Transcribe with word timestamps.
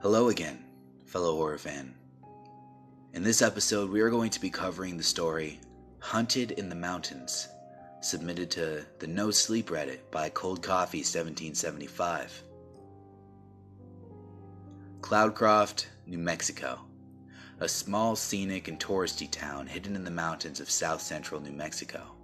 Hello 0.00 0.28
again, 0.28 0.62
fellow 1.06 1.34
horror 1.34 1.58
fan. 1.58 1.92
In 3.14 3.24
this 3.24 3.42
episode, 3.42 3.90
we 3.90 4.00
are 4.00 4.10
going 4.10 4.30
to 4.30 4.40
be 4.40 4.48
covering 4.48 4.96
the 4.96 5.02
story 5.02 5.58
Hunted 5.98 6.52
in 6.52 6.68
the 6.68 6.76
Mountains, 6.76 7.48
submitted 8.00 8.48
to 8.52 8.86
the 9.00 9.08
No 9.08 9.32
Sleep 9.32 9.70
Reddit 9.70 9.98
by 10.12 10.28
Cold 10.28 10.62
Coffee 10.62 10.98
1775. 10.98 12.44
Cloudcroft, 15.00 15.86
New 16.06 16.18
Mexico, 16.18 16.78
a 17.58 17.68
small 17.68 18.14
scenic 18.14 18.68
and 18.68 18.78
touristy 18.78 19.28
town 19.28 19.66
hidden 19.66 19.96
in 19.96 20.04
the 20.04 20.12
mountains 20.12 20.60
of 20.60 20.70
south 20.70 21.02
central 21.02 21.40
New 21.40 21.50
Mexico. 21.50 22.14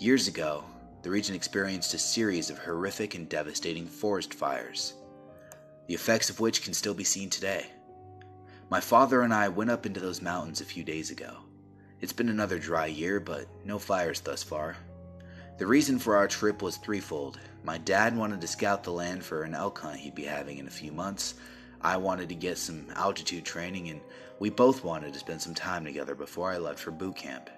Years 0.00 0.26
ago, 0.26 0.64
the 1.02 1.10
region 1.10 1.36
experienced 1.36 1.94
a 1.94 1.98
series 1.98 2.50
of 2.50 2.58
horrific 2.58 3.14
and 3.14 3.28
devastating 3.28 3.86
forest 3.86 4.34
fires 4.34 4.94
the 5.90 5.96
effects 5.96 6.30
of 6.30 6.38
which 6.38 6.62
can 6.62 6.72
still 6.72 6.94
be 6.94 7.02
seen 7.02 7.28
today. 7.28 7.66
My 8.70 8.78
father 8.78 9.22
and 9.22 9.34
I 9.34 9.48
went 9.48 9.72
up 9.72 9.86
into 9.86 9.98
those 9.98 10.22
mountains 10.22 10.60
a 10.60 10.64
few 10.64 10.84
days 10.84 11.10
ago. 11.10 11.38
It's 12.00 12.12
been 12.12 12.28
another 12.28 12.60
dry 12.60 12.86
year, 12.86 13.18
but 13.18 13.48
no 13.64 13.76
fires 13.76 14.20
thus 14.20 14.40
far. 14.40 14.76
The 15.58 15.66
reason 15.66 15.98
for 15.98 16.16
our 16.16 16.28
trip 16.28 16.62
was 16.62 16.76
threefold. 16.76 17.40
My 17.64 17.76
dad 17.76 18.16
wanted 18.16 18.40
to 18.40 18.46
scout 18.46 18.84
the 18.84 18.92
land 18.92 19.24
for 19.24 19.42
an 19.42 19.52
elk 19.52 19.80
hunt 19.80 19.98
he'd 19.98 20.14
be 20.14 20.22
having 20.22 20.58
in 20.58 20.68
a 20.68 20.70
few 20.70 20.92
months. 20.92 21.34
I 21.80 21.96
wanted 21.96 22.28
to 22.28 22.36
get 22.36 22.56
some 22.56 22.86
altitude 22.94 23.44
training, 23.44 23.88
and 23.88 24.00
we 24.38 24.48
both 24.48 24.84
wanted 24.84 25.12
to 25.14 25.18
spend 25.18 25.42
some 25.42 25.56
time 25.56 25.84
together 25.84 26.14
before 26.14 26.52
I 26.52 26.58
left 26.58 26.78
for 26.78 26.92
boot 26.92 27.16
camp. 27.16 27.50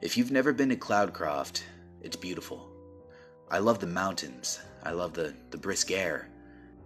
If 0.00 0.16
you've 0.16 0.32
never 0.32 0.52
been 0.52 0.70
to 0.70 0.76
Cloudcroft, 0.76 1.62
it's 2.02 2.16
beautiful. 2.16 2.68
I 3.48 3.58
love 3.58 3.78
the 3.78 3.86
mountains. 3.86 4.58
I 4.82 4.90
love 4.90 5.14
the, 5.14 5.36
the 5.52 5.56
brisk 5.56 5.92
air. 5.92 6.29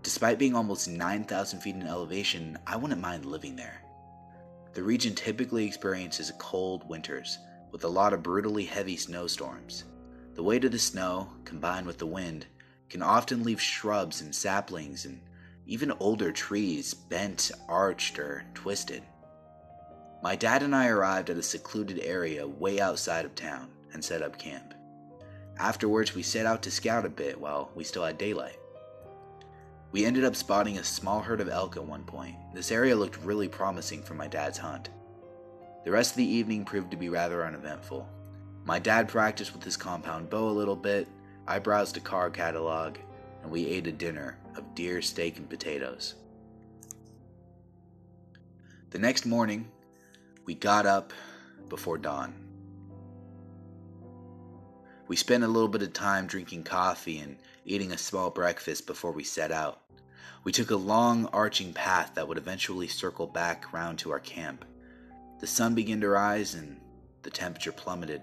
Despite 0.05 0.39
being 0.39 0.55
almost 0.55 0.87
9,000 0.87 1.61
feet 1.61 1.77
in 1.77 1.87
elevation, 1.87 2.59
I 2.67 2.77
wouldn't 2.77 3.01
mind 3.01 3.25
living 3.25 3.57
there. 3.57 3.81
The 4.75 4.83
region 4.83 5.15
typically 5.15 5.65
experiences 5.65 6.31
cold 6.39 6.87
winters, 6.87 7.39
with 7.73 7.85
a 7.85 7.89
lot 7.89 8.13
of 8.13 8.23
brutally 8.23 8.67
heavy 8.67 8.99
snowstorms. 8.99 9.85
The 10.35 10.43
weight 10.43 10.67
of 10.67 10.73
the 10.73 10.79
snow, 10.79 11.31
combined 11.47 11.87
with 11.87 11.97
the 11.97 12.07
wind, 12.07 12.45
can 12.91 13.01
often 13.01 13.45
leave 13.45 13.63
shrubs 13.63 14.21
and 14.21 14.35
saplings 14.35 15.07
and 15.07 15.23
even 15.67 15.91
older 15.93 16.33
trees 16.33 16.93
bent, 16.93 17.51
arched, 17.67 18.19
or 18.19 18.45
twisted. 18.53 19.03
My 20.23 20.37
dad 20.37 20.63
and 20.63 20.77
I 20.77 20.89
arrived 20.89 21.31
at 21.31 21.39
a 21.39 21.43
secluded 21.43 21.99
area 22.01 22.47
way 22.47 22.79
outside 22.79 23.25
of 23.25 23.35
town 23.35 23.71
and 23.95 24.05
set 24.05 24.21
up 24.21 24.39
camp. 24.39 24.75
Afterwards, 25.57 26.15
we 26.15 26.23
set 26.23 26.45
out 26.45 26.61
to 26.65 26.71
scout 26.71 27.07
a 27.07 27.09
bit 27.09 27.41
while 27.41 27.71
we 27.75 27.85
still 27.85 28.05
had 28.05 28.19
daylight. 28.19 28.59
We 29.95 30.05
ended 30.05 30.25
up 30.25 30.35
spotting 30.35 30.79
a 30.79 30.83
small 30.83 31.21
herd 31.21 31.41
of 31.41 31.49
elk 31.49 31.77
at 31.77 31.87
one 31.87 32.03
point. 32.03 32.35
This 32.53 32.73
area 32.73 32.97
looked 32.97 33.23
really 33.23 33.47
promising 33.47 34.03
for 34.03 34.15
my 34.15 34.27
dad's 34.27 34.59
hunt. 34.59 34.91
The 35.85 35.93
rest 35.93 36.11
of 36.11 36.17
the 36.17 36.27
evening 36.27 36.65
proved 36.65 36.91
to 36.91 36.97
be 36.97 37.11
rather 37.11 37.47
uneventful. 37.47 38.09
My 38.65 38.81
dad 38.81 39.07
practiced 39.09 39.55
with 39.55 39.63
his 39.63 39.77
compound 39.77 40.31
bow 40.31 40.49
a 40.49 40.51
little 40.51 40.75
bit, 40.75 41.07
I 41.47 41.61
browsed 41.61 41.97
a 41.97 42.01
car 42.01 42.29
catalog, 42.29 42.97
and 43.43 43.53
we 43.53 43.69
ate 43.69 43.87
a 43.87 43.93
dinner 43.93 44.37
of 44.57 44.75
deer 44.75 45.01
steak 45.01 45.39
and 45.39 45.49
potatoes. 45.49 46.17
The 48.91 48.99
next 48.99 49.27
morning, 49.27 49.71
we 50.45 50.57
got 50.57 50.87
up 50.87 51.13
before 51.69 51.99
dawn. 51.99 52.35
We 55.07 55.15
spent 55.15 55.45
a 55.45 55.49
little 55.49 55.69
bit 55.69 55.83
of 55.83 55.93
time 55.93 56.27
drinking 56.27 56.65
coffee 56.65 57.21
and 57.21 57.37
eating 57.65 57.93
a 57.93 57.99
small 57.99 58.31
breakfast 58.31 58.89
before 58.89 59.13
we 59.13 59.23
set 59.23 59.53
out. 59.53 59.84
We 60.43 60.53
took 60.53 60.71
a 60.71 60.77
long, 60.77 61.27
arching 61.27 61.73
path 61.73 62.13
that 62.15 62.29
would 62.29 62.39
eventually 62.39 62.89
circle 62.89 63.27
back 63.27 63.73
round 63.73 63.99
to 64.01 64.11
our 64.11 64.21
camp. 64.21 64.65
The 65.41 65.47
sun 65.47 65.75
began 65.75 66.01
to 66.01 66.09
rise 66.09 66.55
and 66.55 66.81
the 67.23 67.31
temperature 67.31 67.73
plummeted. 67.73 68.23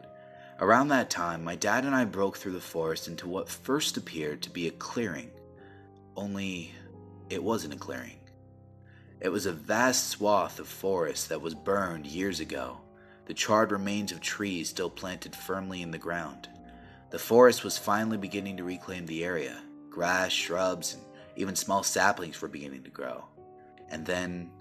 Around 0.60 0.90
that 0.90 1.10
time, 1.10 1.44
my 1.44 1.56
dad 1.56 1.86
and 1.86 1.96
I 1.96 2.06
broke 2.06 2.38
through 2.38 2.54
the 2.54 2.62
forest 2.62 3.08
into 3.08 3.28
what 3.28 3.50
first 3.50 3.98
appeared 3.98 4.42
to 4.44 4.50
be 4.50 4.68
a 4.68 4.72
clearing. 4.72 5.32
Only, 6.16 6.74
it 7.30 7.44
wasn't 7.44 7.74
a 7.74 7.78
clearing. 7.78 8.20
It 9.20 9.30
was 9.30 9.46
a 9.46 9.54
vast 9.54 10.10
swath 10.10 10.60
of 10.60 10.68
forest 10.68 11.30
that 11.30 11.42
was 11.42 11.56
burned 11.56 12.06
years 12.08 12.40
ago, 12.40 12.82
the 13.32 13.36
charred 13.36 13.72
remains 13.72 14.12
of 14.12 14.20
trees 14.20 14.70
still 14.70 14.90
planted 14.90 15.36
firmly 15.36 15.82
in 15.82 15.92
the 15.92 15.98
ground. 15.98 16.50
The 17.12 17.20
forest 17.20 17.64
was 17.64 17.78
finally 17.78 18.18
beginning 18.18 18.58
to 18.58 18.66
reclaim 18.66 19.06
the 19.06 19.24
area. 19.24 19.62
Grass, 19.90 20.32
shrubs, 20.32 20.96
and 20.96 21.04
even 21.36 21.56
small 21.56 21.84
saplings 21.84 22.42
were 22.42 22.48
beginning 22.48 22.84
to 22.84 22.90
grow. 22.90 23.26
And 23.90 24.06
then, 24.06 24.52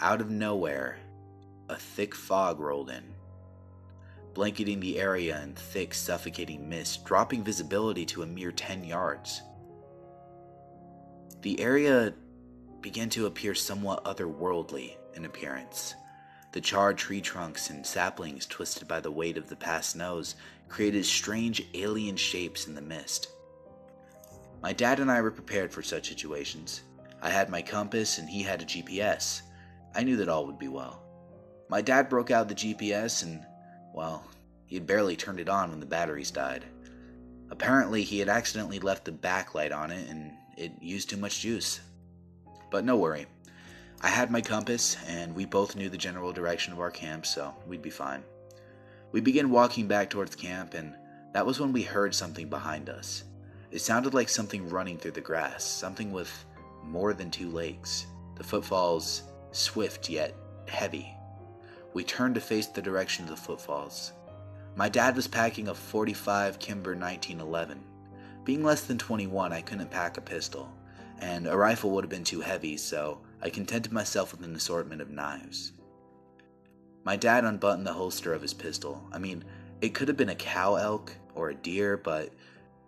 out 0.00 0.20
of 0.20 0.30
nowhere, 0.30 0.98
a 1.68 1.76
thick 1.76 2.14
fog 2.14 2.60
rolled 2.60 2.90
in, 2.90 3.14
blanketing 4.34 4.80
the 4.80 4.98
area 4.98 5.40
in 5.42 5.54
thick, 5.54 5.94
suffocating 5.94 6.68
mist, 6.68 7.04
dropping 7.04 7.44
visibility 7.44 8.04
to 8.06 8.22
a 8.22 8.26
mere 8.26 8.52
10 8.52 8.84
yards. 8.84 9.42
The 11.42 11.60
area 11.60 12.14
began 12.80 13.10
to 13.10 13.26
appear 13.26 13.54
somewhat 13.54 14.04
otherworldly 14.04 14.96
in 15.14 15.24
appearance. 15.24 15.94
The 16.52 16.60
charred 16.60 16.96
tree 16.96 17.20
trunks 17.20 17.70
and 17.70 17.84
saplings, 17.84 18.46
twisted 18.46 18.88
by 18.88 19.00
the 19.00 19.10
weight 19.10 19.36
of 19.36 19.48
the 19.48 19.56
past 19.56 19.90
snows, 19.90 20.34
created 20.68 21.04
strange 21.04 21.66
alien 21.74 22.16
shapes 22.16 22.66
in 22.66 22.74
the 22.74 22.80
mist. 22.80 23.28
My 24.60 24.72
dad 24.72 25.00
and 25.00 25.10
I 25.10 25.20
were 25.20 25.30
prepared 25.30 25.72
for 25.72 25.82
such 25.82 26.08
situations. 26.08 26.82
I 27.22 27.30
had 27.30 27.48
my 27.48 27.62
compass 27.62 28.18
and 28.18 28.28
he 28.28 28.42
had 28.42 28.62
a 28.62 28.66
GPS. 28.66 29.42
I 29.94 30.02
knew 30.02 30.16
that 30.16 30.28
all 30.28 30.46
would 30.46 30.58
be 30.58 30.68
well. 30.68 31.02
My 31.68 31.80
dad 31.80 32.08
broke 32.08 32.30
out 32.30 32.48
the 32.48 32.54
GPS 32.54 33.22
and, 33.22 33.44
well, 33.94 34.24
he 34.66 34.74
had 34.74 34.86
barely 34.86 35.16
turned 35.16 35.40
it 35.40 35.48
on 35.48 35.70
when 35.70 35.80
the 35.80 35.86
batteries 35.86 36.30
died. 36.30 36.64
Apparently, 37.50 38.02
he 38.02 38.18
had 38.18 38.28
accidentally 38.28 38.78
left 38.78 39.04
the 39.04 39.12
backlight 39.12 39.74
on 39.74 39.90
it 39.90 40.08
and 40.08 40.32
it 40.56 40.72
used 40.80 41.08
too 41.08 41.16
much 41.16 41.40
juice. 41.40 41.80
But 42.70 42.84
no 42.84 42.96
worry. 42.96 43.26
I 44.00 44.08
had 44.08 44.30
my 44.30 44.40
compass, 44.40 44.96
and 45.08 45.34
we 45.34 45.44
both 45.44 45.74
knew 45.74 45.88
the 45.88 45.96
general 45.96 46.32
direction 46.32 46.72
of 46.72 46.78
our 46.78 46.90
camp, 46.90 47.26
so 47.26 47.52
we'd 47.66 47.82
be 47.82 47.90
fine. 47.90 48.22
We 49.10 49.20
began 49.20 49.50
walking 49.50 49.88
back 49.88 50.08
towards 50.08 50.36
camp, 50.36 50.74
and 50.74 50.94
that 51.32 51.44
was 51.44 51.58
when 51.58 51.72
we 51.72 51.82
heard 51.82 52.14
something 52.14 52.48
behind 52.48 52.88
us. 52.88 53.24
It 53.70 53.80
sounded 53.80 54.14
like 54.14 54.28
something 54.28 54.68
running 54.68 54.96
through 54.96 55.12
the 55.12 55.20
grass, 55.20 55.64
something 55.64 56.10
with 56.10 56.32
more 56.82 57.12
than 57.12 57.30
two 57.30 57.50
legs. 57.50 58.06
The 58.36 58.44
footfalls 58.44 59.24
swift 59.52 60.08
yet 60.08 60.34
heavy. 60.66 61.14
We 61.92 62.04
turned 62.04 62.34
to 62.36 62.40
face 62.40 62.66
the 62.66 62.82
direction 62.82 63.24
of 63.24 63.30
the 63.30 63.36
footfalls. 63.36 64.12
My 64.76 64.88
dad 64.88 65.16
was 65.16 65.26
packing 65.26 65.68
a 65.68 65.74
45 65.74 66.58
Kimber 66.58 66.94
1911. 66.94 67.82
Being 68.44 68.62
less 68.62 68.82
than 68.82 68.96
21, 68.96 69.52
I 69.52 69.60
couldn't 69.60 69.90
pack 69.90 70.16
a 70.16 70.22
pistol, 70.22 70.72
and 71.18 71.46
a 71.46 71.56
rifle 71.56 71.90
would 71.90 72.04
have 72.04 72.10
been 72.10 72.24
too 72.24 72.40
heavy, 72.40 72.76
so 72.76 73.20
I 73.42 73.50
contented 73.50 73.92
myself 73.92 74.32
with 74.32 74.44
an 74.44 74.54
assortment 74.54 75.02
of 75.02 75.10
knives. 75.10 75.72
My 77.04 77.16
dad 77.16 77.44
unbuttoned 77.44 77.86
the 77.86 77.92
holster 77.92 78.32
of 78.32 78.42
his 78.42 78.54
pistol. 78.54 79.06
I 79.12 79.18
mean, 79.18 79.44
it 79.80 79.94
could 79.94 80.08
have 80.08 80.16
been 80.16 80.28
a 80.28 80.34
cow 80.34 80.76
elk 80.76 81.12
or 81.34 81.50
a 81.50 81.54
deer, 81.54 81.96
but 81.96 82.32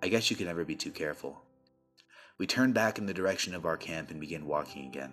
I 0.02 0.08
guess 0.08 0.30
you 0.30 0.36
can 0.36 0.46
never 0.46 0.64
be 0.64 0.76
too 0.76 0.90
careful. 0.90 1.42
We 2.38 2.46
turned 2.46 2.74
back 2.74 2.98
in 2.98 3.06
the 3.06 3.14
direction 3.14 3.54
of 3.54 3.66
our 3.66 3.76
camp 3.76 4.10
and 4.10 4.20
began 4.20 4.46
walking 4.46 4.86
again. 4.86 5.12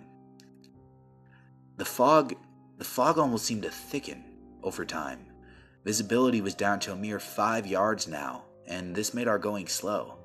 The 1.76 1.84
fog 1.84 2.34
the 2.78 2.84
fog 2.84 3.18
almost 3.18 3.44
seemed 3.44 3.64
to 3.64 3.70
thicken 3.70 4.24
over 4.62 4.84
time. 4.84 5.26
Visibility 5.84 6.40
was 6.40 6.54
down 6.54 6.78
to 6.80 6.92
a 6.92 6.96
mere 6.96 7.18
five 7.18 7.66
yards 7.66 8.06
now, 8.06 8.44
and 8.66 8.94
this 8.94 9.12
made 9.12 9.26
our 9.26 9.38
going 9.38 9.66
slow. 9.66 10.18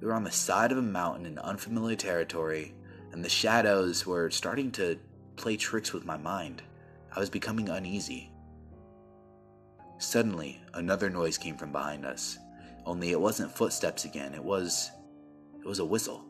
We 0.00 0.06
were 0.06 0.14
on 0.14 0.24
the 0.24 0.30
side 0.30 0.70
of 0.70 0.78
a 0.78 0.82
mountain 0.82 1.26
in 1.26 1.38
unfamiliar 1.38 1.96
territory, 1.96 2.74
and 3.12 3.24
the 3.24 3.28
shadows 3.28 4.06
were 4.06 4.30
starting 4.30 4.70
to 4.72 4.98
play 5.34 5.56
tricks 5.56 5.92
with 5.92 6.04
my 6.04 6.16
mind. 6.16 6.62
I 7.14 7.18
was 7.18 7.30
becoming 7.30 7.68
uneasy. 7.68 8.30
Suddenly, 9.98 10.60
another 10.74 11.10
noise 11.10 11.38
came 11.38 11.56
from 11.56 11.72
behind 11.72 12.04
us. 12.04 12.38
Only 12.86 13.10
it 13.10 13.20
wasn't 13.20 13.50
footsteps 13.50 14.04
again, 14.04 14.32
it 14.32 14.44
was. 14.44 14.92
it 15.58 15.66
was 15.66 15.80
a 15.80 15.84
whistle. 15.84 16.24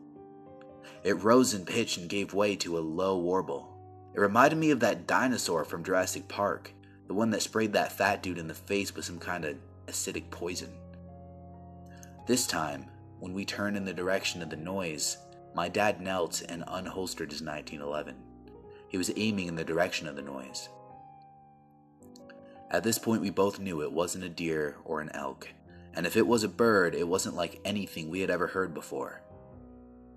It 1.03 1.23
rose 1.23 1.53
in 1.53 1.65
pitch 1.65 1.97
and 1.97 2.09
gave 2.09 2.33
way 2.33 2.55
to 2.57 2.77
a 2.77 2.79
low 2.79 3.19
warble. 3.19 3.77
It 4.15 4.19
reminded 4.19 4.57
me 4.57 4.71
of 4.71 4.79
that 4.79 5.05
dinosaur 5.05 5.63
from 5.63 5.83
Jurassic 5.83 6.27
Park, 6.27 6.73
the 7.05 7.13
one 7.13 7.29
that 7.29 7.43
sprayed 7.43 7.73
that 7.73 7.91
fat 7.91 8.23
dude 8.23 8.39
in 8.39 8.47
the 8.47 8.55
face 8.55 8.95
with 8.95 9.05
some 9.05 9.19
kind 9.19 9.45
of 9.45 9.57
acidic 9.85 10.31
poison. 10.31 10.73
This 12.25 12.47
time, 12.47 12.87
when 13.19 13.33
we 13.33 13.45
turned 13.45 13.77
in 13.77 13.85
the 13.85 13.93
direction 13.93 14.41
of 14.41 14.49
the 14.49 14.57
noise, 14.57 15.17
my 15.53 15.69
dad 15.69 16.01
knelt 16.01 16.41
and 16.49 16.63
unholstered 16.63 17.31
his 17.31 17.43
1911. 17.43 18.15
He 18.89 18.97
was 18.97 19.11
aiming 19.15 19.47
in 19.47 19.55
the 19.55 19.63
direction 19.63 20.07
of 20.07 20.15
the 20.15 20.23
noise. 20.23 20.69
At 22.71 22.83
this 22.83 22.97
point, 22.97 23.21
we 23.21 23.29
both 23.29 23.59
knew 23.59 23.83
it 23.83 23.91
wasn't 23.91 24.23
a 24.23 24.29
deer 24.29 24.77
or 24.83 24.99
an 24.99 25.11
elk 25.13 25.47
and 25.97 26.05
if 26.05 26.15
it 26.15 26.27
was 26.27 26.43
a 26.43 26.47
bird, 26.47 26.93
it 26.93 27.07
wasn't 27.07 27.35
like 27.35 27.59
anything 27.65 28.11
we 28.11 28.19
had 28.19 28.29
ever 28.29 28.45
heard 28.45 28.71
before. 28.71 29.19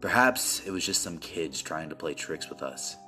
Perhaps 0.03 0.61
it 0.67 0.71
was 0.71 0.85
just 0.85 1.03
some 1.03 1.17
kids 1.17 1.62
trying 1.62 1.88
to 1.88 1.97
play 1.97 2.12
tricks 2.12 2.50
with 2.50 2.62
us. 2.62 2.99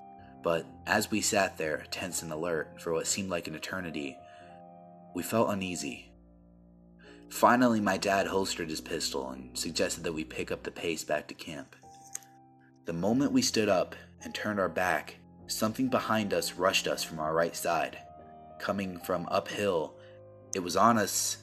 But 0.43 0.65
as 0.87 1.11
we 1.11 1.21
sat 1.21 1.59
there, 1.59 1.85
tense 1.91 2.23
and 2.23 2.33
alert 2.33 2.81
for 2.81 2.95
what 2.95 3.07
seemed 3.07 3.29
like 3.29 3.47
an 3.47 3.55
eternity, 3.55 4.17
we 5.15 5.23
felt 5.23 5.51
uneasy. 5.51 6.13
Finally, 7.29 7.83
my 7.83 7.99
dad 7.99 8.27
holstered 8.27 8.71
his 8.71 8.81
pistol 8.81 9.29
and 9.29 9.57
suggested 9.57 10.03
that 10.05 10.15
we 10.15 10.25
pick 10.25 10.51
up 10.51 10.63
the 10.63 10.71
pace 10.71 11.05
back 11.05 11.29
to 11.29 11.35
camp. 11.35 11.77
The 12.87 12.95
moment 12.95 13.33
we 13.33 13.43
stood 13.43 13.69
up 13.69 13.95
and 14.23 14.35
turned 14.35 14.59
our 14.59 14.71
back, 14.71 15.17
something 15.47 15.89
behind 15.89 16.33
us 16.33 16.55
rushed 16.55 16.89
us 16.89 17.05
from 17.05 17.21
our 17.21 17.35
right 17.35 17.55
side. 17.55 17.99
Coming 18.59 18.99
from 18.99 19.29
uphill, 19.31 19.99
it 20.55 20.61
was 20.61 20.75
on 20.75 20.97
us 20.97 21.37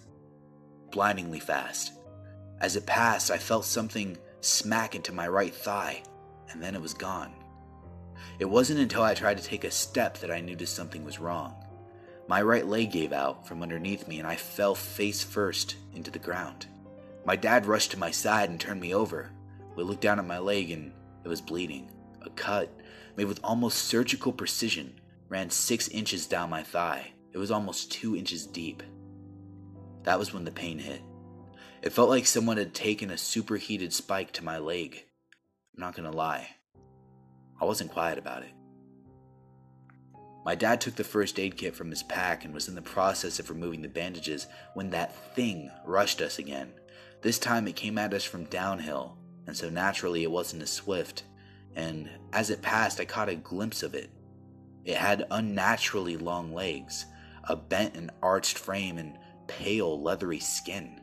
blindingly 0.92 1.40
fast. 1.40 1.94
As 2.62 2.76
it 2.76 2.86
passed, 2.86 3.32
I 3.32 3.38
felt 3.38 3.66
something 3.66 4.18
smack 4.42 4.96
into 4.96 5.12
my 5.12 5.28
right 5.28 5.54
thigh, 5.54 6.04
and 6.52 6.62
then 6.62 6.76
it 6.76 6.82
was 6.82 6.94
gone. 6.94 7.34
It 8.40 8.46
wasn't 8.46 8.80
until 8.80 9.04
I 9.04 9.14
tried 9.14 9.38
to 9.38 9.44
take 9.44 9.64
a 9.64 9.72
step 9.72 10.18
that 10.20 10.32
I 10.32 10.42
noticed 10.42 10.76
something 10.76 11.04
was 11.04 11.20
wrong. 11.20 11.56
My 12.28 12.42
right 12.42 12.66
leg 12.66 12.92
gave 12.92 13.12
out 13.12 13.48
from 13.48 13.64
underneath 13.64 14.08
me, 14.08 14.20
and 14.20 14.28
I 14.28 14.36
fell 14.36 14.76
face 14.76 15.24
first 15.24 15.76
into 15.94 16.12
the 16.12 16.20
ground. 16.20 16.68
My 17.26 17.36
dad 17.36 17.66
rushed 17.66 17.92
to 17.92 18.00
my 18.00 18.12
side 18.12 18.50
and 18.50 18.60
turned 18.60 18.82
me 18.82 18.94
over. 18.94 19.32
We 19.76 19.84
looked 19.84 20.02
down 20.02 20.20
at 20.20 20.26
my 20.26 20.40
leg, 20.40 20.72
and 20.72 20.92
it 21.24 21.28
was 21.28 21.42
bleeding. 21.42 21.92
A 22.22 22.30
cut, 22.32 22.70
made 23.16 23.26
with 23.26 23.40
almost 23.44 23.86
surgical 23.86 24.32
precision, 24.32 25.00
ran 25.28 25.50
six 25.50 25.88
inches 25.90 26.28
down 26.28 26.50
my 26.50 26.64
thigh. 26.64 27.12
It 27.34 27.38
was 27.38 27.52
almost 27.52 27.92
two 27.92 28.16
inches 28.16 28.46
deep. 28.46 28.84
That 30.04 30.20
was 30.20 30.34
when 30.34 30.46
the 30.46 30.52
pain 30.52 30.80
hit. 30.80 31.02
It 31.82 31.94
felt 31.94 32.10
like 32.10 32.26
someone 32.26 32.58
had 32.58 32.74
taken 32.74 33.10
a 33.10 33.18
superheated 33.18 33.94
spike 33.94 34.32
to 34.34 34.44
my 34.44 34.58
leg. 34.58 35.06
I'm 35.76 35.82
not 35.82 35.96
gonna 35.96 36.12
lie, 36.12 36.50
I 37.62 37.66
wasn't 37.66 37.92
quiet 37.92 38.18
about 38.18 38.44
it. 38.44 38.52
My 40.46 40.56
dad 40.56 40.80
took 40.80 40.96
the 40.96 41.04
first 41.04 41.38
aid 41.38 41.58
kit 41.58 41.76
from 41.76 41.90
his 41.90 42.04
pack 42.04 42.46
and 42.46 42.54
was 42.54 42.70
in 42.70 42.76
the 42.76 42.82
process 42.82 43.40
of 43.40 43.50
removing 43.50 43.82
the 43.82 43.90
bandages 43.90 44.48
when 44.74 44.90
that 44.92 45.36
thing 45.36 45.70
rushed 45.86 46.22
us 46.22 46.40
again. 46.40 46.72
This 47.22 47.38
time 47.38 47.68
it 47.68 47.76
came 47.76 47.98
at 47.98 48.14
us 48.14 48.24
from 48.24 48.46
downhill, 48.46 49.18
and 49.46 49.56
so 49.56 49.70
naturally 49.70 50.24
it 50.24 50.32
wasn't 50.32 50.64
as 50.64 50.72
swift. 50.72 51.24
And 51.76 52.10
as 52.32 52.50
it 52.50 52.62
passed, 52.62 53.02
I 53.02 53.06
caught 53.06 53.30
a 53.30 53.36
glimpse 53.36 53.84
of 53.84 53.94
it. 53.94 54.10
It 54.86 54.96
had 54.96 55.28
unnaturally 55.30 56.16
long 56.16 56.54
legs, 56.54 57.06
a 57.44 57.56
bent 57.58 57.96
and 57.96 58.10
arched 58.24 58.58
frame, 58.58 58.98
and 58.98 59.18
pale, 59.50 60.02
leathery 60.02 60.40
skin. 60.40 61.02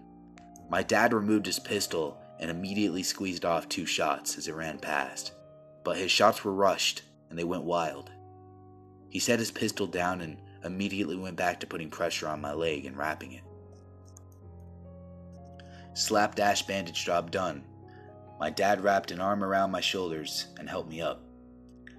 My 0.70 0.82
dad 0.82 1.12
removed 1.12 1.44
his 1.44 1.58
pistol 1.58 2.18
and 2.40 2.50
immediately 2.50 3.02
squeezed 3.02 3.44
off 3.44 3.68
two 3.68 3.84
shots 3.84 4.38
as 4.38 4.48
it 4.48 4.54
ran 4.54 4.78
past, 4.78 5.32
but 5.84 5.96
his 5.96 6.10
shots 6.10 6.44
were 6.44 6.54
rushed 6.54 7.02
and 7.28 7.38
they 7.38 7.44
went 7.44 7.64
wild. 7.64 8.10
He 9.10 9.18
set 9.18 9.38
his 9.38 9.50
pistol 9.50 9.86
down 9.86 10.20
and 10.20 10.38
immediately 10.64 11.16
went 11.16 11.36
back 11.36 11.60
to 11.60 11.66
putting 11.66 11.90
pressure 11.90 12.28
on 12.28 12.40
my 12.40 12.52
leg 12.52 12.86
and 12.86 12.96
wrapping 12.96 13.32
it. 13.32 13.42
Slapdash 15.94 16.62
bandage 16.62 17.04
job 17.04 17.30
done. 17.30 17.64
My 18.38 18.50
dad 18.50 18.82
wrapped 18.82 19.10
an 19.10 19.20
arm 19.20 19.42
around 19.42 19.70
my 19.70 19.80
shoulders 19.80 20.46
and 20.58 20.68
helped 20.68 20.90
me 20.90 21.00
up. 21.00 21.22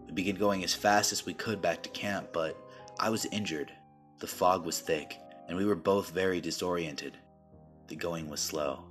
We 0.05 0.13
began 0.13 0.35
going 0.35 0.63
as 0.63 0.73
fast 0.73 1.11
as 1.11 1.25
we 1.25 1.33
could 1.33 1.61
back 1.61 1.83
to 1.83 1.89
camp, 1.89 2.29
but 2.31 2.55
I 2.99 3.09
was 3.09 3.25
injured. 3.25 3.71
The 4.19 4.27
fog 4.27 4.65
was 4.65 4.79
thick, 4.79 5.19
and 5.47 5.57
we 5.57 5.65
were 5.65 5.75
both 5.75 6.11
very 6.11 6.41
disoriented. 6.41 7.17
The 7.87 7.95
going 7.95 8.29
was 8.29 8.39
slow. 8.39 8.83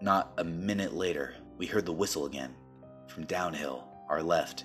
Not 0.00 0.32
a 0.38 0.44
minute 0.44 0.92
later, 0.92 1.36
we 1.56 1.66
heard 1.66 1.86
the 1.86 1.92
whistle 1.92 2.26
again. 2.26 2.54
From 3.06 3.26
downhill, 3.26 3.86
our 4.08 4.22
left. 4.22 4.64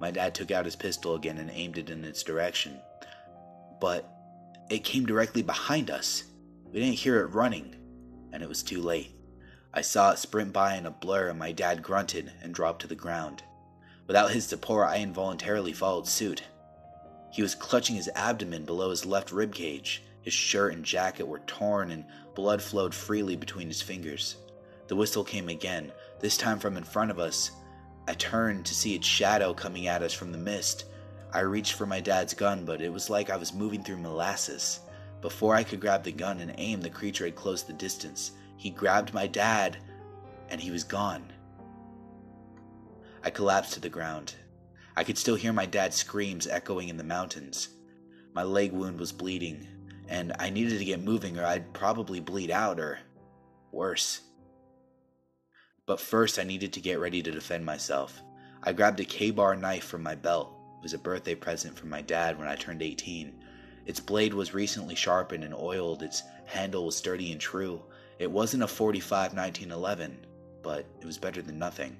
My 0.00 0.10
dad 0.10 0.34
took 0.34 0.50
out 0.50 0.64
his 0.64 0.76
pistol 0.76 1.14
again 1.16 1.38
and 1.38 1.50
aimed 1.50 1.78
it 1.78 1.90
in 1.90 2.04
its 2.04 2.22
direction. 2.22 2.78
But 3.80 4.08
it 4.70 4.84
came 4.84 5.06
directly 5.06 5.42
behind 5.42 5.90
us. 5.90 6.24
We 6.66 6.80
didn't 6.80 6.98
hear 6.98 7.20
it 7.20 7.34
running, 7.34 7.74
and 8.32 8.42
it 8.42 8.48
was 8.48 8.62
too 8.62 8.80
late. 8.80 9.14
I 9.72 9.80
saw 9.80 10.12
it 10.12 10.18
sprint 10.18 10.52
by 10.52 10.76
in 10.76 10.86
a 10.86 10.90
blur, 10.90 11.28
and 11.28 11.38
my 11.38 11.52
dad 11.52 11.82
grunted 11.82 12.32
and 12.42 12.54
dropped 12.54 12.82
to 12.82 12.86
the 12.86 12.94
ground. 12.94 13.42
Without 14.06 14.30
his 14.30 14.46
support, 14.46 14.88
I 14.88 14.98
involuntarily 14.98 15.72
followed 15.72 16.06
suit. 16.06 16.42
He 17.30 17.42
was 17.42 17.54
clutching 17.54 17.96
his 17.96 18.10
abdomen 18.14 18.64
below 18.64 18.90
his 18.90 19.06
left 19.06 19.32
rib 19.32 19.54
cage. 19.54 20.02
His 20.22 20.32
shirt 20.32 20.72
and 20.72 20.84
jacket 20.84 21.26
were 21.26 21.40
torn, 21.40 21.90
and 21.90 22.04
blood 22.34 22.62
flowed 22.62 22.94
freely 22.94 23.36
between 23.36 23.68
his 23.68 23.82
fingers. 23.82 24.36
The 24.88 24.96
whistle 24.96 25.24
came 25.24 25.48
again, 25.48 25.92
this 26.20 26.36
time 26.36 26.58
from 26.58 26.76
in 26.76 26.84
front 26.84 27.10
of 27.10 27.18
us. 27.18 27.50
I 28.06 28.14
turned 28.14 28.64
to 28.66 28.74
see 28.74 28.94
its 28.94 29.06
shadow 29.06 29.52
coming 29.52 29.86
at 29.86 30.02
us 30.02 30.14
from 30.14 30.32
the 30.32 30.38
mist. 30.38 30.86
I 31.32 31.40
reached 31.40 31.74
for 31.74 31.84
my 31.84 32.00
dad's 32.00 32.32
gun, 32.32 32.64
but 32.64 32.80
it 32.80 32.92
was 32.92 33.10
like 33.10 33.28
I 33.28 33.36
was 33.36 33.52
moving 33.52 33.84
through 33.84 33.98
molasses. 33.98 34.80
Before 35.20 35.54
I 35.54 35.62
could 35.64 35.80
grab 35.80 36.04
the 36.04 36.12
gun 36.12 36.40
and 36.40 36.54
aim, 36.56 36.80
the 36.80 36.88
creature 36.88 37.26
had 37.26 37.34
closed 37.34 37.66
the 37.66 37.74
distance. 37.74 38.32
He 38.56 38.70
grabbed 38.70 39.12
my 39.12 39.26
dad, 39.26 39.76
and 40.48 40.60
he 40.60 40.70
was 40.70 40.84
gone. 40.84 41.32
I 43.22 43.30
collapsed 43.30 43.74
to 43.74 43.80
the 43.80 43.88
ground. 43.90 44.34
I 44.98 45.04
could 45.04 45.16
still 45.16 45.36
hear 45.36 45.52
my 45.52 45.64
dad's 45.64 45.94
screams 45.94 46.48
echoing 46.48 46.88
in 46.88 46.96
the 46.96 47.04
mountains. 47.04 47.68
My 48.34 48.42
leg 48.42 48.72
wound 48.72 48.98
was 48.98 49.12
bleeding, 49.12 49.64
and 50.08 50.34
I 50.40 50.50
needed 50.50 50.76
to 50.76 50.84
get 50.84 51.04
moving 51.04 51.38
or 51.38 51.44
I'd 51.46 51.72
probably 51.72 52.18
bleed 52.18 52.50
out 52.50 52.80
or 52.80 52.98
worse. 53.70 54.22
But 55.86 56.00
first, 56.00 56.40
I 56.40 56.42
needed 56.42 56.72
to 56.72 56.80
get 56.80 56.98
ready 56.98 57.22
to 57.22 57.30
defend 57.30 57.64
myself. 57.64 58.20
I 58.64 58.72
grabbed 58.72 58.98
a 58.98 59.04
KA-BAR 59.04 59.54
knife 59.54 59.84
from 59.84 60.02
my 60.02 60.16
belt. 60.16 60.52
It 60.78 60.82
was 60.82 60.94
a 60.94 60.98
birthday 60.98 61.36
present 61.36 61.78
from 61.78 61.90
my 61.90 62.02
dad 62.02 62.36
when 62.36 62.48
I 62.48 62.56
turned 62.56 62.82
18. 62.82 63.44
Its 63.86 64.00
blade 64.00 64.34
was 64.34 64.52
recently 64.52 64.96
sharpened 64.96 65.44
and 65.44 65.54
oiled, 65.54 66.02
its 66.02 66.24
handle 66.44 66.86
was 66.86 66.96
sturdy 66.96 67.30
and 67.30 67.40
true. 67.40 67.84
It 68.18 68.32
wasn't 68.32 68.64
a 68.64 68.66
45 68.66 69.32
1911, 69.32 70.26
but 70.60 70.86
it 71.00 71.06
was 71.06 71.18
better 71.18 71.40
than 71.40 71.56
nothing. 71.56 71.98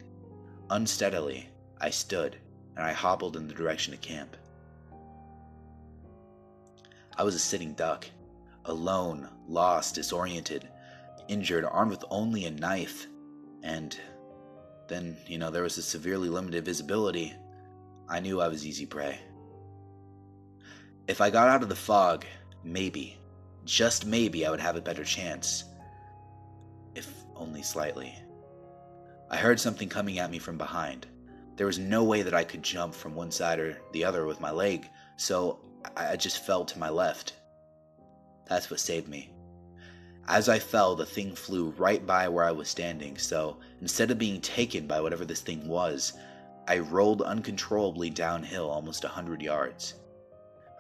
Unsteadily, 0.69 1.49
I 1.81 1.91
stood 1.91 2.39
and 2.79 2.87
I 2.87 2.93
hobbled 2.93 3.37
in 3.37 3.49
the 3.49 3.55
direction 3.55 3.93
of 3.93 4.01
camp. 4.01 4.37
I 7.17 7.25
was 7.25 7.35
a 7.35 7.41
sitting 7.41 7.75
duck, 7.75 8.07
alone, 8.67 9.29
lost, 9.49 9.97
disoriented, 9.97 10.69
injured, 11.27 11.65
armed 11.65 11.91
with 11.91 12.05
only 12.09 12.45
a 12.45 12.51
knife 12.53 13.09
and 13.65 13.99
then, 14.87 15.17
you 15.27 15.39
know, 15.39 15.51
there 15.51 15.65
was 15.65 15.77
a 15.77 15.83
severely 15.83 16.29
limited 16.29 16.65
visibility. 16.65 17.35
I 18.09 18.21
knew 18.21 18.41
I 18.41 18.49
was 18.49 18.65
easy 18.65 18.87
prey. 18.87 19.19
If 21.09 21.21
I 21.21 21.31
got 21.31 21.49
out 21.49 21.63
of 21.65 21.69
the 21.69 21.75
fog, 21.75 22.25
maybe, 22.63 23.19
just 23.65 24.07
maybe, 24.07 24.47
I 24.47 24.51
would 24.51 24.61
have 24.61 24.77
a 24.77 24.81
better 24.81 25.05
chance. 25.05 25.65
If 26.95 27.13
only 27.35 27.63
slightly. 27.63 28.15
I 29.31 29.37
heard 29.37 29.59
something 29.59 29.89
coming 29.89 30.21
at 30.21 30.31
me 30.31 30.39
from 30.39 30.57
behind. 30.57 31.07
There 31.59 31.67
was 31.67 31.81
no 31.81 32.05
way 32.05 32.23
that 32.23 32.35
I 32.35 32.45
could 32.45 32.63
jump 32.63 32.95
from 32.95 33.17
one 33.17 33.33
side 33.33 33.59
or 33.59 33.77
the 33.91 34.05
other 34.05 34.27
with 34.27 34.41
my 34.41 34.53
leg, 34.53 34.89
so 35.17 35.59
I 35.97 36.15
just 36.17 36.47
fell 36.47 36.65
to 36.65 36.79
my 36.79 36.89
left. 36.89 37.35
That's 38.49 38.71
what 38.71 38.79
saved 38.79 39.09
me. 39.09 39.33
As 40.29 40.49
I 40.49 40.61
fell, 40.61 40.95
the 40.95 41.05
thing 41.05 41.35
flew 41.35 41.71
right 41.71 42.07
by 42.07 42.29
where 42.29 42.45
I 42.45 42.53
was 42.53 42.69
standing, 42.69 43.19
so 43.19 43.59
instead 43.81 44.13
of 44.13 44.19
being 44.19 44.41
taken 44.41 44.87
by 44.87 45.01
whatever 45.01 45.25
this 45.25 45.41
thing 45.41 45.67
was, 45.67 46.13
I 46.69 46.79
rolled 46.79 47.23
uncontrollably 47.23 48.11
downhill 48.11 48.71
almost 48.71 49.03
a 49.03 49.09
hundred 49.09 49.43
yards. 49.43 49.95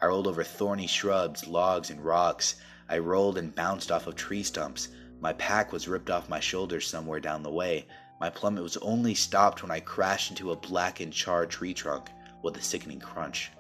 I 0.00 0.06
rolled 0.06 0.28
over 0.28 0.44
thorny 0.44 0.86
shrubs, 0.86 1.48
logs, 1.48 1.90
and 1.90 2.04
rocks. 2.04 2.54
I 2.88 2.98
rolled 2.98 3.36
and 3.36 3.52
bounced 3.52 3.90
off 3.90 4.06
of 4.06 4.14
tree 4.14 4.44
stumps. 4.44 4.90
My 5.18 5.32
pack 5.32 5.72
was 5.72 5.88
ripped 5.88 6.08
off 6.08 6.28
my 6.28 6.38
shoulders 6.38 6.86
somewhere 6.86 7.18
down 7.18 7.42
the 7.42 7.50
way. 7.50 7.86
My 8.20 8.30
plummet 8.30 8.62
was 8.62 8.76
only 8.78 9.14
stopped 9.14 9.62
when 9.62 9.70
I 9.70 9.80
crashed 9.80 10.30
into 10.30 10.50
a 10.50 10.56
black 10.56 11.00
and 11.00 11.12
charred 11.12 11.50
tree 11.50 11.72
trunk 11.72 12.10
with 12.42 12.56
a 12.56 12.62
sickening 12.62 12.98
crunch. 12.98 13.52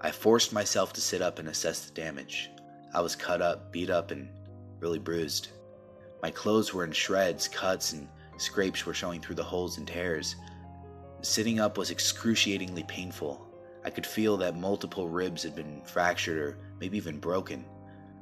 I 0.00 0.10
forced 0.10 0.52
myself 0.52 0.92
to 0.92 1.00
sit 1.00 1.22
up 1.22 1.38
and 1.38 1.48
assess 1.48 1.86
the 1.86 1.92
damage. 1.92 2.50
I 2.92 3.00
was 3.00 3.16
cut 3.16 3.42
up, 3.42 3.72
beat 3.72 3.90
up, 3.90 4.10
and 4.10 4.28
really 4.78 4.98
bruised. 4.98 5.48
My 6.22 6.30
clothes 6.30 6.72
were 6.72 6.84
in 6.84 6.92
shreds, 6.92 7.48
cuts, 7.48 7.92
and 7.92 8.06
scrapes 8.36 8.86
were 8.86 8.94
showing 8.94 9.20
through 9.20 9.34
the 9.36 9.42
holes 9.42 9.78
and 9.78 9.88
tears. 9.88 10.36
Sitting 11.22 11.58
up 11.58 11.78
was 11.78 11.90
excruciatingly 11.90 12.84
painful. 12.84 13.44
I 13.84 13.90
could 13.90 14.06
feel 14.06 14.36
that 14.36 14.56
multiple 14.56 15.08
ribs 15.08 15.42
had 15.42 15.54
been 15.54 15.82
fractured 15.84 16.38
or 16.38 16.58
maybe 16.78 16.96
even 16.96 17.18
broken. 17.18 17.64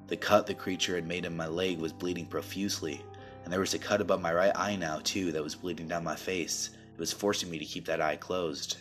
The 0.07 0.17
cut 0.17 0.47
the 0.47 0.55
creature 0.55 0.95
had 0.95 1.07
made 1.07 1.25
in 1.25 1.37
my 1.37 1.47
leg 1.47 1.79
was 1.79 1.93
bleeding 1.93 2.27
profusely, 2.27 3.05
and 3.45 3.53
there 3.53 3.61
was 3.61 3.75
a 3.75 3.79
cut 3.79 4.01
above 4.01 4.21
my 4.21 4.33
right 4.33 4.53
eye 4.55 4.77
now, 4.77 5.01
too, 5.03 5.33
that 5.33 5.43
was 5.43 5.55
bleeding 5.55 5.89
down 5.89 6.05
my 6.05 6.17
face. 6.17 6.71
It 6.93 6.99
was 6.99 7.13
forcing 7.13 7.51
me 7.51 7.59
to 7.59 7.65
keep 7.65 7.85
that 7.87 8.01
eye 8.01 8.17
closed. 8.17 8.79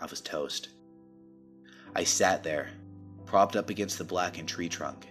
I 0.00 0.06
was 0.06 0.20
toast. 0.20 0.68
I 1.94 2.04
sat 2.04 2.42
there, 2.42 2.70
propped 3.26 3.56
up 3.56 3.70
against 3.70 3.98
the 3.98 4.04
blackened 4.04 4.48
tree 4.48 4.68
trunk. 4.68 5.06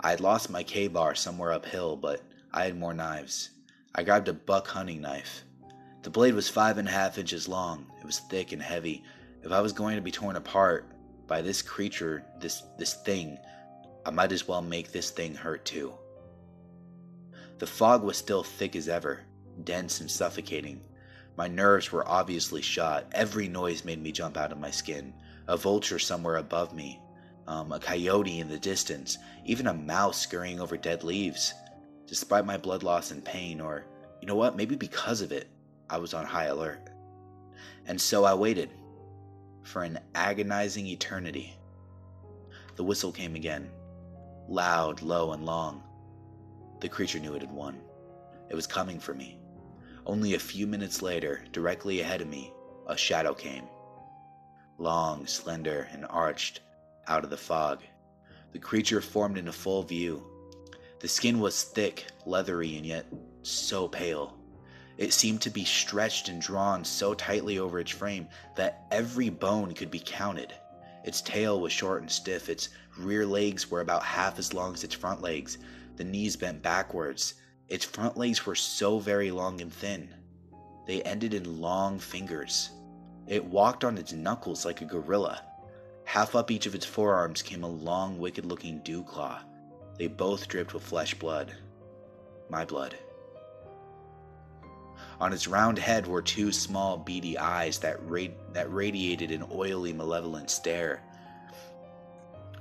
I 0.00 0.10
had 0.10 0.20
lost 0.20 0.50
my 0.50 0.62
KA-BAR 0.62 1.14
somewhere 1.14 1.52
uphill, 1.52 1.96
but 1.96 2.22
I 2.52 2.64
had 2.64 2.78
more 2.78 2.94
knives. 2.94 3.50
I 3.94 4.02
grabbed 4.02 4.28
a 4.28 4.32
buck 4.32 4.66
hunting 4.66 5.00
knife. 5.00 5.44
The 6.02 6.10
blade 6.10 6.34
was 6.34 6.48
five 6.48 6.78
and 6.78 6.88
a 6.88 6.90
half 6.90 7.16
inches 7.16 7.48
long. 7.48 7.86
It 8.00 8.04
was 8.04 8.18
thick 8.18 8.52
and 8.52 8.60
heavy. 8.60 9.04
If 9.42 9.52
I 9.52 9.60
was 9.60 9.72
going 9.72 9.96
to 9.96 10.02
be 10.02 10.10
torn 10.10 10.36
apart 10.36 10.90
by 11.26 11.40
this 11.40 11.62
creature, 11.62 12.24
this 12.40 12.62
this 12.78 12.94
thing, 13.02 13.38
I 14.04 14.10
might 14.10 14.32
as 14.32 14.46
well 14.46 14.60
make 14.60 14.92
this 14.92 15.10
thing 15.10 15.34
hurt 15.34 15.64
too. 15.64 15.94
The 17.58 17.66
fog 17.66 18.02
was 18.02 18.16
still 18.16 18.42
thick 18.42 18.74
as 18.74 18.88
ever, 18.88 19.20
dense 19.62 20.00
and 20.00 20.10
suffocating. 20.10 20.80
My 21.36 21.46
nerves 21.46 21.92
were 21.92 22.08
obviously 22.08 22.62
shot. 22.62 23.06
Every 23.12 23.48
noise 23.48 23.84
made 23.84 24.02
me 24.02 24.12
jump 24.12 24.36
out 24.36 24.52
of 24.52 24.58
my 24.58 24.70
skin. 24.70 25.14
A 25.46 25.56
vulture 25.56 25.98
somewhere 25.98 26.36
above 26.36 26.74
me, 26.74 27.00
um, 27.46 27.70
a 27.70 27.78
coyote 27.78 28.40
in 28.40 28.48
the 28.48 28.58
distance, 28.58 29.18
even 29.44 29.66
a 29.66 29.74
mouse 29.74 30.20
scurrying 30.20 30.60
over 30.60 30.76
dead 30.76 31.04
leaves. 31.04 31.54
Despite 32.06 32.44
my 32.44 32.56
blood 32.56 32.82
loss 32.82 33.10
and 33.10 33.24
pain, 33.24 33.60
or 33.60 33.84
you 34.20 34.26
know 34.26 34.36
what, 34.36 34.56
maybe 34.56 34.74
because 34.74 35.20
of 35.20 35.32
it, 35.32 35.48
I 35.88 35.98
was 35.98 36.14
on 36.14 36.24
high 36.24 36.46
alert. 36.46 36.90
And 37.86 38.00
so 38.00 38.24
I 38.24 38.34
waited 38.34 38.70
for 39.62 39.82
an 39.82 39.98
agonizing 40.14 40.86
eternity. 40.86 41.56
The 42.76 42.84
whistle 42.84 43.12
came 43.12 43.36
again, 43.36 43.70
loud, 44.48 45.02
low, 45.02 45.32
and 45.32 45.44
long. 45.44 45.82
The 46.84 46.90
creature 46.90 47.18
knew 47.18 47.32
it 47.32 47.40
had 47.40 47.50
won. 47.50 47.80
It 48.50 48.54
was 48.54 48.66
coming 48.66 49.00
for 49.00 49.14
me. 49.14 49.38
Only 50.04 50.34
a 50.34 50.38
few 50.38 50.66
minutes 50.66 51.00
later, 51.00 51.42
directly 51.50 52.02
ahead 52.02 52.20
of 52.20 52.28
me, 52.28 52.52
a 52.86 52.94
shadow 52.94 53.32
came. 53.32 53.64
Long, 54.76 55.26
slender, 55.26 55.88
and 55.92 56.04
arched 56.10 56.60
out 57.06 57.24
of 57.24 57.30
the 57.30 57.38
fog. 57.38 57.80
The 58.52 58.58
creature 58.58 59.00
formed 59.00 59.38
into 59.38 59.50
full 59.50 59.82
view. 59.82 60.26
The 61.00 61.08
skin 61.08 61.40
was 61.40 61.62
thick, 61.62 62.04
leathery, 62.26 62.76
and 62.76 62.84
yet 62.84 63.06
so 63.40 63.88
pale. 63.88 64.36
It 64.98 65.14
seemed 65.14 65.40
to 65.40 65.50
be 65.50 65.64
stretched 65.64 66.28
and 66.28 66.38
drawn 66.38 66.84
so 66.84 67.14
tightly 67.14 67.58
over 67.58 67.80
its 67.80 67.92
frame 67.92 68.28
that 68.56 68.84
every 68.90 69.30
bone 69.30 69.72
could 69.72 69.90
be 69.90 70.02
counted. 70.04 70.52
Its 71.02 71.22
tail 71.22 71.62
was 71.62 71.72
short 71.72 72.02
and 72.02 72.10
stiff, 72.12 72.50
its 72.50 72.68
rear 72.98 73.24
legs 73.24 73.70
were 73.70 73.80
about 73.80 74.02
half 74.02 74.38
as 74.38 74.52
long 74.52 74.74
as 74.74 74.84
its 74.84 74.94
front 74.94 75.22
legs, 75.22 75.56
the 75.96 76.04
knees 76.04 76.36
bent 76.36 76.62
backwards. 76.62 77.34
Its 77.68 77.84
front 77.84 78.16
legs 78.16 78.44
were 78.44 78.54
so 78.54 78.98
very 78.98 79.30
long 79.30 79.60
and 79.60 79.72
thin. 79.72 80.14
They 80.86 81.02
ended 81.02 81.34
in 81.34 81.60
long 81.60 81.98
fingers. 81.98 82.70
It 83.26 83.44
walked 83.44 83.84
on 83.84 83.96
its 83.96 84.12
knuckles 84.12 84.64
like 84.64 84.82
a 84.82 84.86
gorilla. 84.86 85.42
Half 86.04 86.34
up 86.34 86.50
each 86.50 86.66
of 86.66 86.74
its 86.74 86.84
forearms 86.84 87.40
came 87.40 87.64
a 87.64 87.68
long, 87.68 88.18
wicked 88.18 88.44
looking 88.44 88.80
dew 88.80 89.02
claw. 89.02 89.40
They 89.98 90.08
both 90.08 90.48
dripped 90.48 90.74
with 90.74 90.82
flesh 90.82 91.14
blood. 91.14 91.54
My 92.50 92.64
blood. 92.64 92.96
On 95.20 95.32
its 95.32 95.46
round 95.46 95.78
head 95.78 96.06
were 96.06 96.20
two 96.20 96.52
small, 96.52 96.98
beady 96.98 97.38
eyes 97.38 97.78
that, 97.78 98.02
rad- 98.02 98.34
that 98.52 98.72
radiated 98.72 99.30
an 99.30 99.46
oily, 99.50 99.92
malevolent 99.92 100.50
stare. 100.50 101.02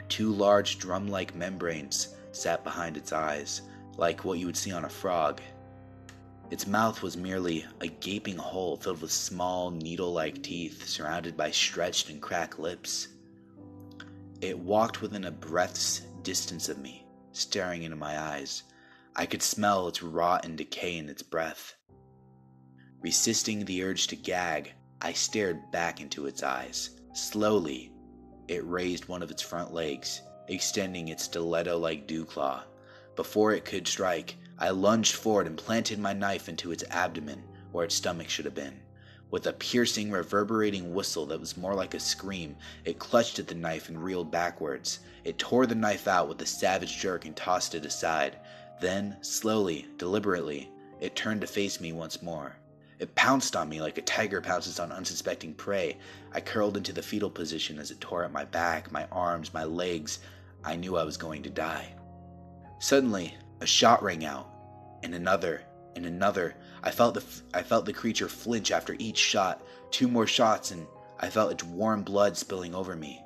Two 0.07 0.31
large, 0.31 0.77
drum 0.77 1.07
like 1.07 1.35
membranes 1.35 2.15
sat 2.33 2.63
behind 2.63 2.97
its 2.97 3.13
eyes, 3.13 3.61
like 3.97 4.25
what 4.25 4.39
you 4.39 4.45
would 4.45 4.57
see 4.57 4.71
on 4.71 4.85
a 4.85 4.89
frog. 4.89 5.41
Its 6.49 6.67
mouth 6.67 7.01
was 7.01 7.15
merely 7.15 7.65
a 7.79 7.87
gaping 7.87 8.37
hole 8.37 8.77
filled 8.77 9.01
with 9.01 9.11
small, 9.11 9.71
needle 9.71 10.11
like 10.11 10.43
teeth 10.43 10.87
surrounded 10.87 11.37
by 11.37 11.49
stretched 11.49 12.09
and 12.09 12.21
cracked 12.21 12.59
lips. 12.59 13.07
It 14.41 14.59
walked 14.59 15.01
within 15.01 15.25
a 15.25 15.31
breath's 15.31 16.01
distance 16.21 16.69
of 16.69 16.77
me, 16.77 17.07
staring 17.31 17.83
into 17.83 17.95
my 17.95 18.19
eyes. 18.19 18.63
I 19.15 19.25
could 19.25 19.41
smell 19.41 19.87
its 19.87 20.03
rot 20.03 20.45
and 20.45 20.57
decay 20.57 20.97
in 20.97 21.09
its 21.09 21.23
breath. 21.23 21.75
Resisting 22.99 23.65
the 23.65 23.83
urge 23.83 24.07
to 24.07 24.15
gag, 24.15 24.73
I 25.01 25.13
stared 25.13 25.71
back 25.71 26.01
into 26.01 26.25
its 26.25 26.43
eyes. 26.43 26.91
Slowly, 27.13 27.93
it 28.47 28.65
raised 28.65 29.07
one 29.07 29.21
of 29.23 29.31
its 29.31 29.41
front 29.41 29.73
legs 29.73 30.21
extending 30.47 31.07
its 31.07 31.23
stiletto 31.23 31.77
like 31.77 32.07
dew 32.07 32.25
claw. 32.25 32.63
Before 33.15 33.51
it 33.51 33.65
could 33.65 33.87
strike, 33.87 34.35
I 34.57 34.69
lunged 34.69 35.15
forward 35.15 35.47
and 35.47 35.57
planted 35.57 35.99
my 35.99 36.13
knife 36.13 36.47
into 36.47 36.71
its 36.71 36.83
abdomen, 36.89 37.43
where 37.71 37.85
its 37.85 37.95
stomach 37.95 38.29
should 38.29 38.45
have 38.45 38.55
been. 38.55 38.79
With 39.31 39.47
a 39.47 39.53
piercing, 39.53 40.11
reverberating 40.11 40.93
whistle 40.93 41.25
that 41.25 41.39
was 41.39 41.57
more 41.57 41.73
like 41.73 41.95
a 41.95 41.99
scream, 41.99 42.55
it 42.85 42.99
clutched 42.99 43.39
at 43.39 43.47
the 43.47 43.55
knife 43.55 43.89
and 43.89 44.03
reeled 44.03 44.29
backwards. 44.29 44.99
It 45.23 45.39
tore 45.39 45.65
the 45.65 45.73
knife 45.73 46.07
out 46.07 46.29
with 46.29 46.41
a 46.41 46.45
savage 46.45 46.97
jerk 46.99 47.25
and 47.25 47.35
tossed 47.35 47.73
it 47.73 47.85
aside. 47.85 48.37
Then, 48.79 49.17
slowly, 49.21 49.87
deliberately, 49.97 50.69
it 50.99 51.15
turned 51.15 51.41
to 51.41 51.47
face 51.47 51.81
me 51.81 51.93
once 51.93 52.21
more. 52.21 52.55
It 53.03 53.15
pounced 53.15 53.57
on 53.57 53.67
me 53.67 53.81
like 53.81 53.97
a 53.97 54.01
tiger 54.01 54.39
pounces 54.39 54.79
on 54.79 54.93
unsuspecting 54.93 55.55
prey. 55.55 55.97
I 56.31 56.39
curled 56.39 56.77
into 56.77 56.93
the 56.93 57.01
fetal 57.01 57.29
position 57.29 57.77
as 57.77 57.91
it 57.91 57.99
tore 57.99 58.23
at 58.23 58.31
my 58.31 58.45
back, 58.45 58.93
my 58.93 59.09
arms, 59.11 59.53
my 59.53 59.65
legs. 59.65 60.19
I 60.63 60.77
knew 60.77 60.95
I 60.95 61.03
was 61.03 61.17
going 61.17 61.43
to 61.43 61.49
die. 61.49 61.95
Suddenly, 62.79 63.35
a 63.59 63.65
shot 63.65 64.01
rang 64.01 64.23
out, 64.23 64.49
and 65.03 65.13
another, 65.13 65.63
and 65.97 66.05
another. 66.05 66.55
I 66.81 66.91
felt 66.91 67.15
the 67.15 67.25
I 67.53 67.61
felt 67.61 67.83
the 67.83 67.91
creature 67.91 68.29
flinch 68.29 68.71
after 68.71 68.95
each 68.97 69.17
shot. 69.17 69.61
Two 69.91 70.07
more 70.07 70.25
shots, 70.25 70.71
and 70.71 70.87
I 71.19 71.29
felt 71.29 71.51
its 71.51 71.65
warm 71.65 72.03
blood 72.03 72.37
spilling 72.37 72.73
over 72.73 72.95
me. 72.95 73.21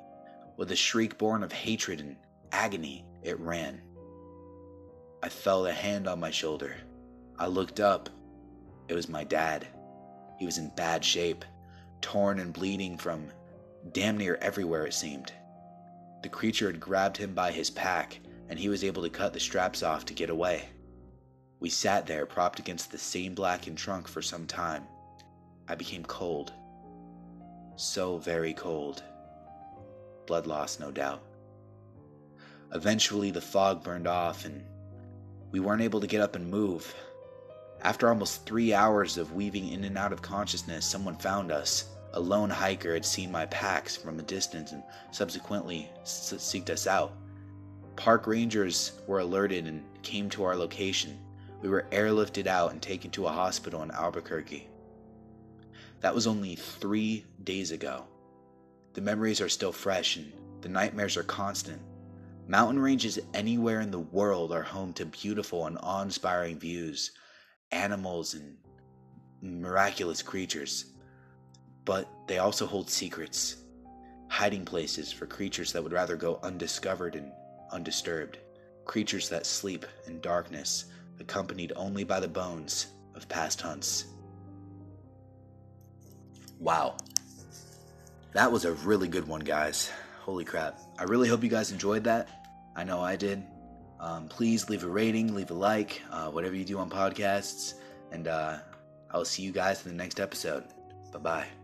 With 0.56 0.72
a 0.72 0.76
shriek 0.76 1.18
born 1.18 1.44
of 1.44 1.52
hatred 1.52 2.00
and 2.00 2.16
agony, 2.50 3.06
it 3.22 3.38
ran. 3.38 3.80
I 5.22 5.28
felt 5.28 5.68
a 5.68 5.72
hand 5.72 6.08
on 6.08 6.18
my 6.18 6.32
shoulder. 6.32 6.74
I 7.38 7.46
looked 7.46 7.78
up 7.78 8.10
it 8.88 8.94
was 8.94 9.08
my 9.08 9.24
dad. 9.24 9.66
He 10.38 10.46
was 10.46 10.58
in 10.58 10.70
bad 10.76 11.04
shape, 11.04 11.44
torn 12.00 12.40
and 12.40 12.52
bleeding 12.52 12.96
from 12.96 13.30
damn 13.92 14.16
near 14.16 14.36
everywhere, 14.40 14.86
it 14.86 14.94
seemed. 14.94 15.32
The 16.22 16.28
creature 16.28 16.66
had 16.66 16.80
grabbed 16.80 17.16
him 17.16 17.34
by 17.34 17.52
his 17.52 17.70
pack, 17.70 18.18
and 18.48 18.58
he 18.58 18.68
was 18.68 18.82
able 18.82 19.02
to 19.02 19.10
cut 19.10 19.32
the 19.32 19.40
straps 19.40 19.82
off 19.82 20.04
to 20.06 20.14
get 20.14 20.30
away. 20.30 20.64
We 21.60 21.70
sat 21.70 22.06
there, 22.06 22.26
propped 22.26 22.58
against 22.58 22.90
the 22.90 22.98
same 22.98 23.34
blackened 23.34 23.78
trunk 23.78 24.08
for 24.08 24.22
some 24.22 24.46
time. 24.46 24.84
I 25.68 25.74
became 25.74 26.04
cold. 26.04 26.52
So 27.76 28.18
very 28.18 28.54
cold. 28.54 29.02
Blood 30.26 30.46
loss, 30.46 30.80
no 30.80 30.90
doubt. 30.90 31.22
Eventually, 32.74 33.30
the 33.30 33.40
fog 33.40 33.82
burned 33.82 34.06
off, 34.06 34.44
and 34.44 34.64
we 35.50 35.60
weren't 35.60 35.82
able 35.82 36.00
to 36.00 36.06
get 36.06 36.20
up 36.20 36.36
and 36.36 36.50
move. 36.50 36.94
After 37.82 38.08
almost 38.08 38.44
three 38.44 38.74
hours 38.74 39.18
of 39.18 39.32
weaving 39.32 39.68
in 39.68 39.84
and 39.84 39.96
out 39.96 40.12
of 40.12 40.20
consciousness, 40.20 40.84
someone 40.84 41.16
found 41.16 41.52
us. 41.52 41.84
A 42.14 42.20
lone 42.20 42.50
hiker 42.50 42.92
had 42.92 43.04
seen 43.04 43.30
my 43.30 43.46
packs 43.46 43.96
from 43.96 44.18
a 44.18 44.22
distance 44.22 44.72
and 44.72 44.82
subsequently 45.12 45.90
seeked 46.04 46.70
us 46.70 46.86
out. 46.86 47.12
Park 47.94 48.26
rangers 48.26 48.92
were 49.06 49.20
alerted 49.20 49.66
and 49.66 49.84
came 50.02 50.28
to 50.30 50.42
our 50.44 50.56
location. 50.56 51.18
We 51.62 51.68
were 51.68 51.86
airlifted 51.92 52.46
out 52.46 52.72
and 52.72 52.82
taken 52.82 53.10
to 53.12 53.26
a 53.26 53.32
hospital 53.32 53.82
in 53.82 53.90
Albuquerque. 53.90 54.68
That 56.00 56.14
was 56.14 56.26
only 56.26 56.56
three 56.56 57.26
days 57.44 57.70
ago. 57.70 58.06
The 58.94 59.00
memories 59.00 59.40
are 59.40 59.48
still 59.48 59.72
fresh 59.72 60.16
and 60.16 60.32
the 60.62 60.68
nightmares 60.68 61.16
are 61.16 61.22
constant. 61.22 61.80
Mountain 62.48 62.80
ranges 62.80 63.18
anywhere 63.34 63.80
in 63.80 63.90
the 63.90 63.98
world 63.98 64.52
are 64.52 64.62
home 64.62 64.92
to 64.94 65.06
beautiful 65.06 65.66
and 65.66 65.78
awe 65.80 66.02
inspiring 66.02 66.58
views 66.58 67.12
animals 67.72 68.34
and 68.34 68.56
miraculous 69.42 70.22
creatures, 70.22 70.92
but 71.84 72.08
they 72.26 72.38
also 72.38 72.66
hold 72.66 72.90
secrets, 72.90 73.56
hiding 74.28 74.64
places 74.64 75.12
for 75.12 75.26
creatures 75.26 75.72
that 75.72 75.82
would 75.82 75.92
rather 75.92 76.16
go 76.16 76.38
undiscovered 76.42 77.14
and 77.14 77.32
undisturbed, 77.72 78.38
creatures 78.84 79.28
that 79.28 79.46
sleep 79.46 79.86
in 80.06 80.20
darkness, 80.20 80.86
accompanied 81.20 81.72
only 81.76 82.04
by 82.04 82.20
the 82.20 82.28
bones 82.28 82.88
of 83.14 83.28
past 83.28 83.60
hunts. 83.60 84.06
Wow. 86.58 86.96
That 88.32 88.50
was 88.50 88.64
a 88.64 88.72
really 88.72 89.08
good 89.08 89.26
one, 89.26 89.40
guys. 89.40 89.90
Holy 90.20 90.44
crap. 90.44 90.78
I 90.98 91.04
really 91.04 91.28
hope 91.28 91.42
you 91.42 91.48
guys 91.48 91.72
enjoyed 91.72 92.04
that. 92.04 92.28
I 92.76 92.84
know 92.84 93.00
I 93.00 93.16
did. 93.16 93.42
Um, 94.00 94.28
please 94.28 94.68
leave 94.68 94.84
a 94.84 94.88
rating, 94.88 95.34
leave 95.34 95.50
a 95.50 95.54
like, 95.54 96.02
uh, 96.10 96.30
whatever 96.30 96.54
you 96.54 96.64
do 96.64 96.78
on 96.78 96.88
podcasts, 96.88 97.74
and 98.12 98.28
uh, 98.28 98.58
I'll 99.10 99.24
see 99.24 99.42
you 99.42 99.52
guys 99.52 99.84
in 99.84 99.90
the 99.90 99.96
next 99.96 100.20
episode. 100.20 100.64
Bye 101.12 101.18
bye. 101.18 101.57